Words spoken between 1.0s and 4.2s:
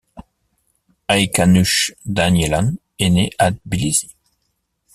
Haykanush Danielyan est née à Tbilissi.